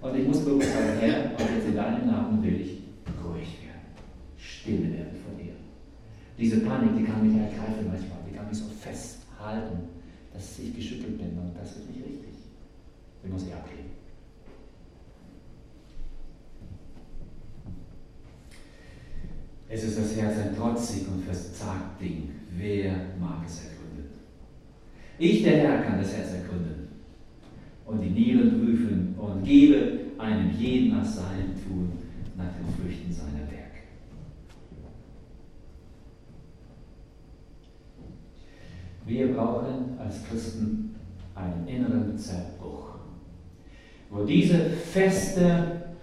[0.00, 2.82] Und ich muss bewusst sagen, Herr, und jetzt in deinem Namen will ich
[3.24, 3.86] ruhig werden,
[4.36, 5.52] stille werden vor dir.
[6.38, 9.88] Diese Panik, die kann mich ergreifen manchmal, die kann mich so festhalten,
[10.32, 12.34] dass ich geschüttelt bin und das ist nicht richtig.
[13.24, 14.03] Die muss ich ablegen.
[19.74, 22.30] Es ist das Herz ein trotzig und verzagt Ding.
[22.56, 24.08] Wer mag es ergründen?
[25.18, 26.86] Ich, der Herr, kann das Herz ergründen
[27.84, 31.90] und die Nieren prüfen und gebe einem jeden nach seinem Tun,
[32.36, 33.80] nach den Früchten seiner Werke.
[39.04, 40.94] Wir brauchen als Christen
[41.34, 42.90] einen inneren Zerbruch,
[44.08, 45.96] wo diese feste,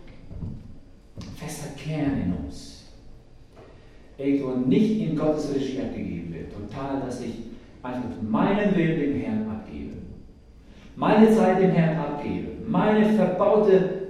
[1.38, 2.71] fester Kern in uns
[4.18, 7.34] irgendwo nicht in Gottes Regie abgegeben wird, total, dass ich
[7.84, 9.94] einfach meinen Willen dem Herrn abgebe.
[10.96, 14.02] Meine Zeit dem Herrn abgebe, meine verbaute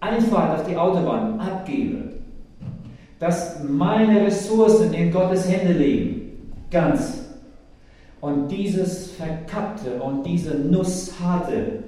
[0.00, 2.12] Einfahrt auf die Autobahn abgebe,
[3.18, 7.22] dass meine Ressourcen in Gottes Hände liegen, ganz.
[8.20, 11.84] Und dieses verkappte und diese nussharte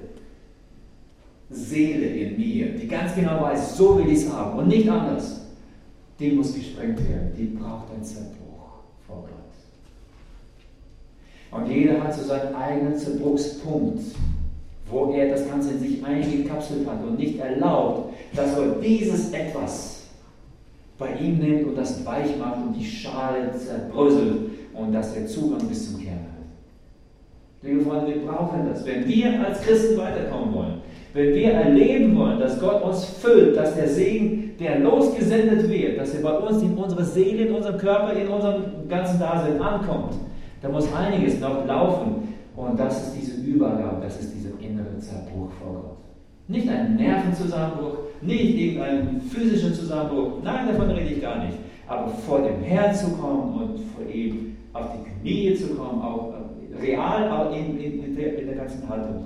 [1.49, 5.46] Seele in mir, die ganz genau weiß, so will ich es haben und nicht anders,
[6.19, 9.33] die muss gesprengt werden, die braucht einen Zerbruch vor Gott.
[11.59, 14.01] Und jeder hat so seinen eigenen Zerbruchspunkt
[14.89, 20.07] wo er das Ganze in sich eingekapselt hat und nicht erlaubt, dass Gott dieses etwas
[20.97, 25.67] bei ihm nimmt und das weich macht und die Schale zerbröselt und dass der Zugang
[25.67, 27.63] bis zum Kern hat.
[27.63, 28.85] Liebe Freunde, wir brauchen das.
[28.85, 30.81] Wenn wir als Christen weiterkommen wollen,
[31.13, 36.15] wenn wir erleben wollen, dass Gott uns füllt, dass der Segen, der losgesendet wird, dass
[36.15, 40.15] er bei uns in unserer Seele, in unserem Körper, in unserem ganzen Dasein ankommt,
[40.61, 42.33] da muss einiges noch laufen.
[42.55, 45.97] Und das ist diese Übergabe, das ist dieser innere Zerbruch vor Gott.
[46.47, 51.57] Nicht ein Nervenzusammenbruch, nicht irgendein physischer Zusammenbruch, nein, davon rede ich gar nicht.
[51.87, 56.33] Aber vor dem Herrn zu kommen und vor ihm auf die Knie zu kommen, auch
[56.33, 59.25] äh, real, aber in, in, in, der, in der ganzen Haltung.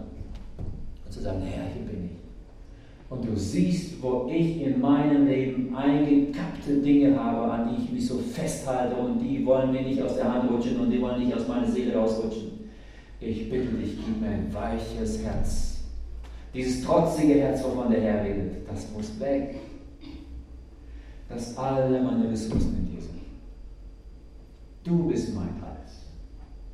[1.06, 2.11] Und zu sagen, Herr, hier bin ich.
[3.12, 8.08] Und du siehst, wo ich in meinem Leben eingekappte Dinge habe, an die ich mich
[8.08, 11.36] so festhalte und die wollen mir nicht aus der Hand rutschen und die wollen nicht
[11.36, 12.52] aus meiner Seele rausrutschen.
[13.20, 15.82] Ich bitte dich, gib mir ein weiches Herz.
[16.54, 19.58] Dieses trotzige Herz, wovon der Herr redet, das muss weg.
[21.28, 23.22] Dass alle meine Ressourcen in dir sind.
[24.86, 26.06] Du bist mein alles.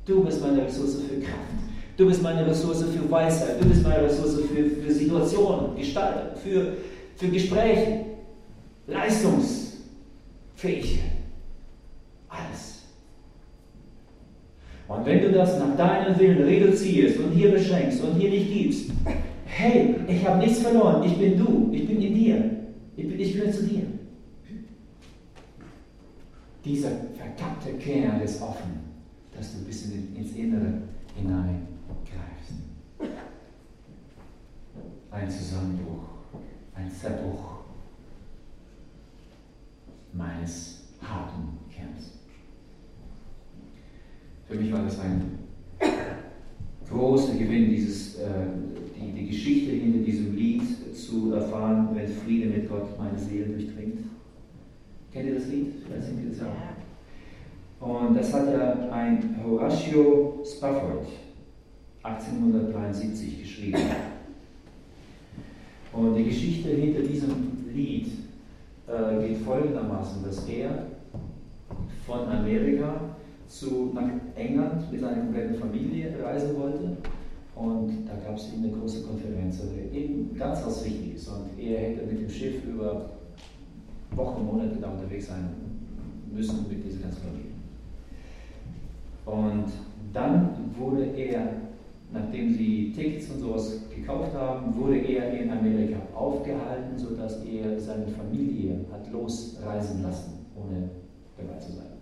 [0.04, 1.67] Du bist meine Ressource für Kraft.
[1.98, 3.60] Du bist meine Ressource für Weisheit.
[3.60, 6.74] Du bist meine Ressource für, für Situationen, Gestaltung, für,
[7.16, 8.04] für Gespräche,
[8.86, 11.10] Leistungsfähigkeit.
[12.28, 12.84] Alles.
[14.86, 18.92] Und wenn du das nach deinem Willen reduzierst und hier beschränkst und hier nicht gibst,
[19.46, 22.44] hey, ich habe nichts verloren, ich bin du, ich bin in dir,
[22.96, 23.82] ich, bin, ich gehöre zu dir.
[26.64, 28.70] Dieser verkappte Kern ist offen,
[29.36, 30.74] dass du bis in, ins Innere
[31.16, 31.67] hineingreifst.
[35.10, 36.04] Ein Zusammenbruch,
[36.74, 37.58] ein Zerbruch
[40.12, 42.12] meines harten Kerns.
[44.46, 45.38] Für mich war das ein
[46.88, 48.46] großer Gewinn, dieses, äh,
[48.98, 50.62] die, die Geschichte hinter diesem Lied
[50.96, 54.00] zu erfahren, wenn Friede mit Gott meine Seele durchdringt.
[55.12, 55.74] Kennt ihr das Lied?
[55.84, 56.68] Vielleicht singt ihr das auch.
[57.80, 61.06] Und das hat ja ein Horatio Spafford
[62.02, 63.78] 1873 geschrieben.
[65.98, 67.30] Und die Geschichte hinter diesem
[67.74, 68.06] Lied
[68.86, 70.86] äh, geht folgendermaßen, dass er
[72.06, 73.00] von Amerika
[73.48, 76.96] zu, nach England mit seiner kompletten Familie reisen wollte.
[77.56, 81.26] Und da gab es eben eine große Konferenz, also eben ganz was Wichtiges.
[81.26, 83.10] Und er hätte mit dem Schiff über
[84.12, 85.48] Wochen, Monate da unterwegs sein
[86.32, 87.52] müssen mit dieser ganzen Familie.
[89.26, 89.72] Und
[90.12, 91.48] dann wurde er,
[92.12, 98.08] nachdem sie Tickets und sowas gekauft haben, wurde er in Amerika aufgehalten, sodass er seine
[98.08, 100.90] Familie hat losreisen lassen, ohne
[101.36, 101.98] dabei zu sein.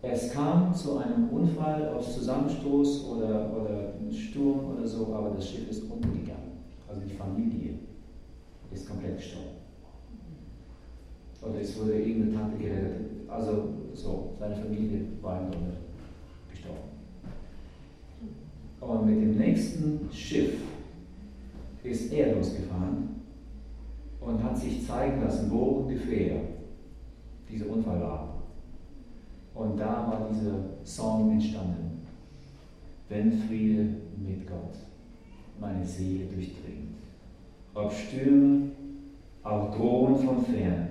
[0.00, 5.68] Es kam zu einem Unfall aus Zusammenstoß oder, oder Sturm oder so, aber das Schiff
[5.68, 6.52] ist untergegangen.
[6.88, 7.74] Also die Familie
[8.70, 9.58] ist komplett gestorben.
[11.42, 13.28] Oder es wurde irgendeine Tante gerettet.
[13.28, 15.87] Also so, seine Familie war im Grunde.
[18.80, 20.54] Und mit dem nächsten Schiff
[21.82, 23.08] ist er losgefahren
[24.20, 26.40] und hat sich zeigen lassen, wo ungefähr
[27.48, 28.34] dieser Unfall war.
[29.54, 32.02] Und da war dieser Song entstanden.
[33.08, 34.74] Wenn Friede mit Gott
[35.60, 36.94] meine Seele durchdringt.
[37.74, 38.70] Ob Stürme,
[39.42, 40.88] auch Drohen von fern,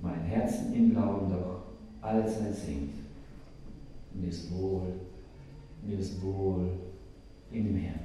[0.00, 1.62] mein Herzen im Glauben doch
[2.00, 2.94] allzeit singt.
[4.14, 4.82] Mir ist wohl,
[5.86, 6.70] mir ist wohl
[7.52, 8.00] in dem Herrn.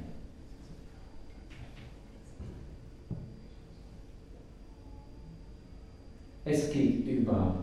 [6.45, 7.55] Es geht über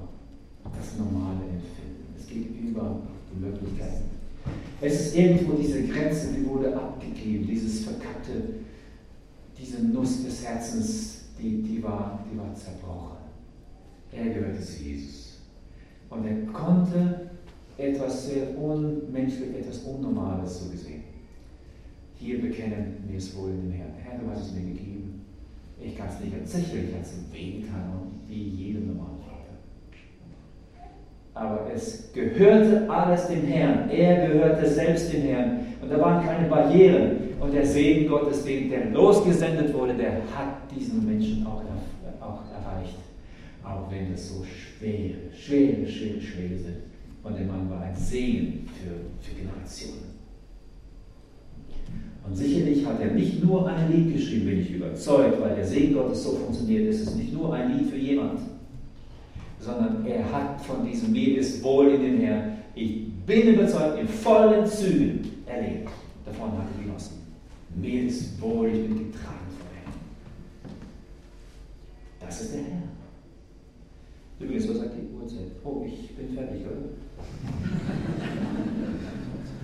[0.77, 2.15] das normale Empfinden.
[2.19, 3.01] Es geht über
[3.33, 4.11] die Möglichkeiten.
[4.81, 8.57] Es ist irgendwo diese Grenze, die wurde abgegeben, dieses verkappte,
[9.59, 13.17] diese Nuss des Herzens, die, die, war, die war zerbrochen.
[14.13, 15.39] Er gehörte zu Jesus.
[16.11, 17.31] Und er konnte
[17.79, 21.04] etwas sehr unmenschlich, etwas Unnormales so gesehen.
[22.19, 23.93] Hier bekennen wir es wohl dem Herrn.
[24.03, 25.25] Herr, du hast es mir gegeben.
[25.81, 27.93] Ich kann es nicht erzählen, ich hat es wehgetan,
[28.29, 29.35] wie jedem normalen Vater.
[31.35, 33.91] Aber es gehörte alles dem Herrn.
[33.91, 35.67] Er gehörte selbst dem Herrn.
[35.83, 37.35] Und da waren keine Barrieren.
[37.41, 41.63] Und der Segen Gottes, der losgesendet wurde, der hat diesen Menschen auch,
[42.21, 42.99] auch erreicht.
[43.63, 46.77] Auch wenn es so schwere, schwere, schwere, schwere sind.
[47.23, 50.14] Und der Mann war ein Segen für, für Generationen.
[52.27, 55.95] Und sicherlich hat er nicht nur ein Lied geschrieben, bin ich überzeugt, weil der Segen
[55.95, 58.41] Gottes so funktioniert, ist es nicht nur ein Lied für jemand,
[59.61, 64.09] sondern er hat von diesem Mir ist wohl in dem Herrn, ich bin überzeugt, in
[64.09, 65.91] vollen Zügen erlebt.
[66.25, 67.21] Davon hat er genossen.
[67.77, 69.95] Mir ist wohl, ich bin getragen von Herrn.
[72.21, 72.83] Das ist der Herr.
[74.41, 75.53] Übrigens, was sagt die Uhrzeit?
[75.63, 76.89] Oh, ich bin fertig, oder?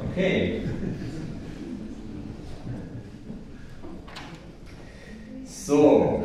[0.13, 0.63] Okay.
[5.71, 6.21] So.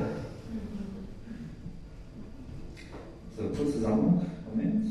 [3.38, 4.26] So, kurz zusammen.
[4.50, 4.88] Moment.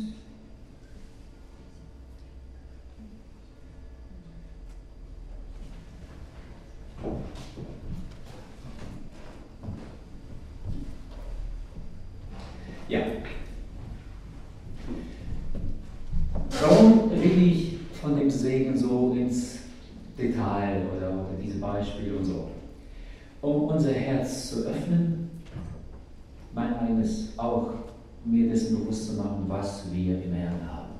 [12.89, 13.01] Ja.
[16.61, 19.59] Warum will ich von dem Segen so ins
[20.17, 22.51] Detail oder diese Beispiele und so?
[23.45, 25.29] Um unser Herz zu öffnen,
[26.55, 27.75] mein eigenes auch
[28.25, 30.93] mir dessen bewusst zu machen, was wir im Herrn haben.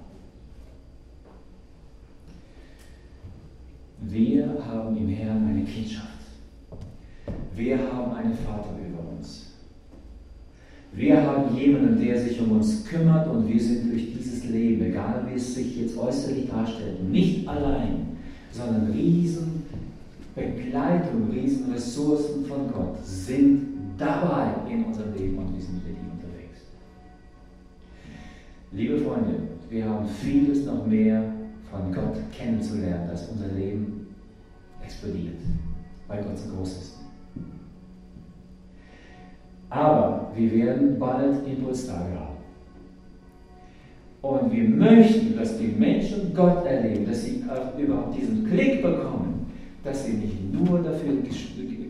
[4.03, 6.09] Wir haben im Herrn eine Kindschaft.
[7.57, 9.55] Wir haben einen Vater über uns.
[10.93, 15.27] Wir haben jemanden, der sich um uns kümmert und wir sind durch dieses Leben, egal
[15.31, 18.19] wie es sich jetzt äußerlich darstellt, nicht allein,
[18.53, 19.64] sondern riesen
[20.35, 26.61] Begleitung, Riesenressourcen von Gott sind dabei in unserem Leben und wir sind mit ihm unterwegs.
[28.73, 29.35] Liebe Freunde,
[29.71, 31.23] wir haben vieles noch mehr
[31.71, 34.09] von Gott kennenzulernen, dass unser Leben
[34.83, 35.41] explodiert,
[36.09, 36.99] weil Gott so groß ist.
[39.71, 42.35] Aber wir werden bald Impulstage haben.
[44.23, 47.45] Und wir möchten, dass die Menschen Gott erleben, dass sie
[47.79, 49.14] überhaupt diesen Klick bekommen
[49.85, 51.13] dass sie nicht nur dafür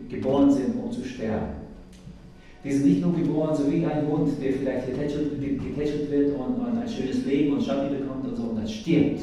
[0.09, 1.65] geboren sind, um zu sterben.
[2.63, 6.55] Die sind nicht nur geboren, so wie ein Hund, der vielleicht getätschelt, getätschelt wird und,
[6.55, 9.21] und, ein schönes Leben und Schatten bekommt und so und dann stirbt.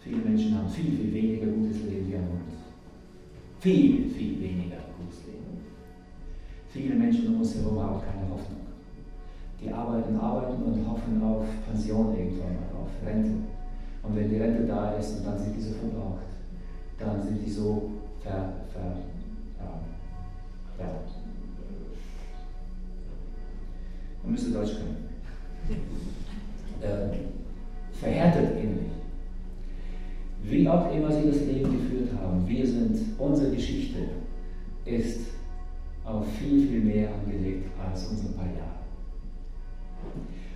[0.00, 2.50] Viele Menschen haben viel, viel weniger gutes Leben wie ein Hund.
[3.60, 5.60] Viel, viel weniger gutes Leben.
[6.70, 8.66] Viele Menschen um uns herum haben keine Hoffnung.
[9.62, 13.30] Die arbeiten, arbeiten und hoffen auf Pension irgendwann mal, auf Rente.
[14.02, 16.29] Und wenn die Rente da ist und dann sind die so verbraucht,
[17.00, 17.90] dann sind die so
[18.22, 18.96] ver, ver,
[19.58, 19.80] ja,
[20.78, 20.90] ja,
[24.22, 25.08] man müsste Deutsch können.
[26.82, 27.12] Äh,
[27.92, 28.90] verhärtet innerlich.
[30.42, 33.98] Wie auch immer sie das Leben geführt haben, wir sind, unsere Geschichte
[34.86, 35.26] ist
[36.06, 38.80] auf viel, viel mehr angelegt als unsere paar Jahre.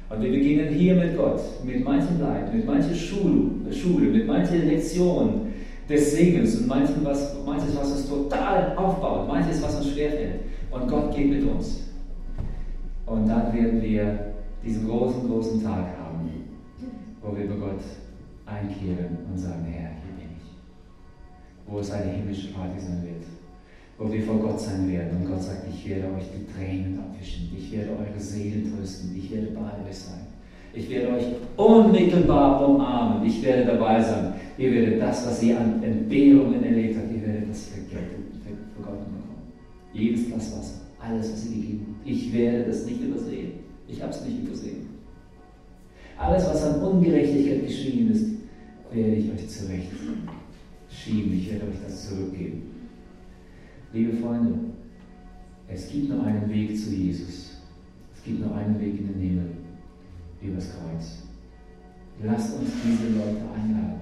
[0.09, 4.57] Und wir beginnen hier mit Gott, mit manchem Leid, mit mancher Schule, Schule mit mancher
[4.57, 5.44] Lektion
[5.89, 10.41] des Segens und manches was, manches, was uns total aufbaut, manches, was uns schwerfällt.
[10.71, 11.85] Und Gott geht mit uns.
[13.07, 16.31] Und dann werden wir diesen großen, großen Tag haben,
[17.23, 17.83] wo wir bei Gott
[18.47, 21.71] einkehren und sagen, Herr, hier bin ich.
[21.71, 23.25] Wo es eine himmlische Party sein wird.
[23.99, 27.53] Wo wir vor Gott sein werden und Gott sagt, ich werde euch die Tränen abwischen,
[27.57, 30.24] ich werde eure Seelen trösten, ich werde bei euch sein.
[30.75, 31.25] Ich werde euch
[31.57, 34.35] unmittelbar umarmen, ich werde dabei sein.
[34.59, 38.41] Ihr werdet das, was ihr an Entbehrungen erlebt habt, ihr werdet das vergelten,
[38.75, 39.53] vergotten bekommen.
[39.93, 42.09] Jedes Glas Wasser, alles, was ihr gegeben habt.
[42.11, 43.53] Ich werde das nicht übersehen.
[43.87, 44.89] Ich habe es nicht übersehen.
[46.19, 48.27] Alles, was an Ungerechtigkeit geschehen ist,
[48.93, 49.91] werde ich euch zurecht
[50.91, 51.33] schieben.
[51.35, 52.63] Ich werde euch das zurückgeben.
[53.93, 54.55] Liebe Freunde,
[55.69, 57.59] es gibt nur einen Weg zu Jesus.
[58.15, 59.51] Es gibt nur einen Weg in den Himmel,
[60.45, 61.23] übers Kreuz.
[62.23, 64.01] Lasst uns diese Leute einladen.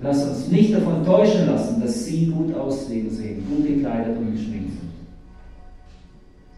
[0.00, 3.08] Lasst uns nicht davon täuschen lassen, dass sie gut aussehen,
[3.48, 4.90] gut gekleidet und geschminkt sind.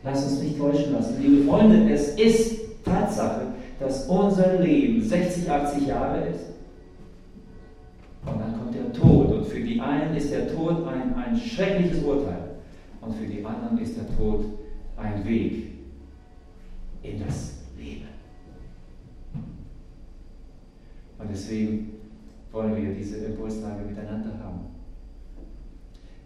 [0.03, 1.22] Lasst uns nicht täuschen lassen.
[1.22, 3.43] Liebe Freunde, es ist Tatsache,
[3.81, 6.47] dass unser Leben 60, 80 Jahre ist.
[8.26, 9.33] Und dann kommt der Tod.
[9.33, 12.51] Und für die einen ist der Tod ein, ein schreckliches Urteil.
[13.01, 14.45] Und für die anderen ist der Tod
[14.97, 15.68] ein Weg
[17.03, 18.09] in das Leben.
[21.19, 21.93] Und deswegen
[22.53, 24.61] wollen wir diese Impulstage miteinander haben.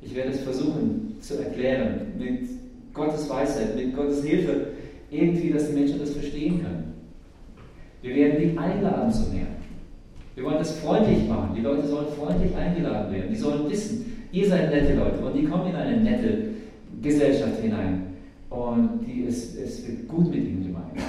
[0.03, 2.49] Ich werde es versuchen zu erklären mit
[2.93, 4.69] Gottes Weisheit, mit Gottes Hilfe,
[5.11, 6.95] irgendwie, dass die Menschen das verstehen können.
[8.03, 9.47] Wir werden dich einladen zu mehr.
[10.35, 11.55] Wir wollen das freundlich machen.
[11.55, 13.31] Die Leute sollen freundlich eingeladen werden.
[13.31, 16.49] Die sollen wissen, ihr seid nette Leute und die kommen in eine nette
[17.01, 18.07] Gesellschaft hinein.
[18.51, 21.01] Und die ist, es wird gut mit ihnen gemeint.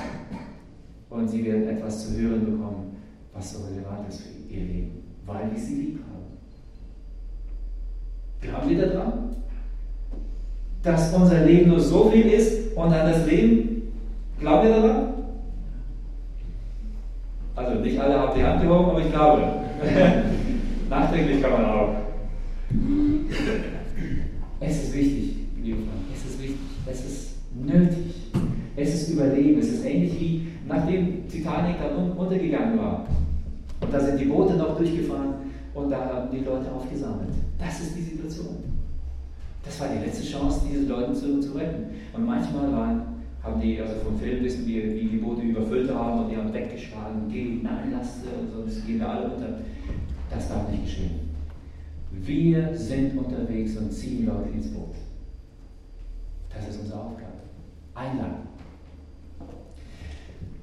[1.10, 2.93] Und sie werden etwas zu hören bekommen,
[3.34, 6.38] was so relevant ist für ihr Leben, weil wir sie lieb haben.
[8.42, 9.36] Glauben wir daran?
[10.84, 13.94] Dass unser Leben nur so viel ist und an das Leben,
[14.40, 15.14] glauben wir daran?
[17.56, 19.42] Also nicht alle haben die Hand gehoben, aber ich glaube.
[20.90, 21.96] Nachdenklich kann man auch.
[24.60, 28.16] Es ist wichtig, liebe Freunde, es ist wichtig, es ist nötig,
[28.76, 33.06] es ist Überleben, es ist ähnlich wie nachdem Titanic dann untergegangen war.
[33.84, 35.34] Und da sind die Boote noch durchgefahren
[35.74, 37.30] und da haben die Leute aufgesammelt.
[37.60, 38.58] Das ist die Situation.
[39.64, 41.86] Das war die letzte Chance, diese Leute zu, zu retten.
[42.14, 43.14] Und manchmal waren
[43.44, 46.54] haben die, also vom Film wissen wir, wie die Boote überfüllt haben und die haben
[46.54, 48.20] weggeschlagen, geh, nein, lasst,
[48.54, 49.60] sonst gehen wir alle unter.
[50.30, 51.20] Das darf nicht geschehen.
[52.12, 54.96] Wir sind unterwegs und ziehen Leute ins Boot.
[56.50, 57.34] Das ist unsere Aufgabe.
[57.94, 58.48] Einladen.